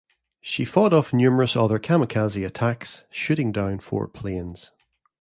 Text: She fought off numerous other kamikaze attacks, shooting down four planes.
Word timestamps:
She 0.39 0.65
fought 0.65 0.93
off 0.93 1.13
numerous 1.13 1.55
other 1.55 1.77
kamikaze 1.77 2.43
attacks, 2.43 3.03
shooting 3.11 3.51
down 3.51 3.77
four 3.81 4.07
planes. 4.07 4.71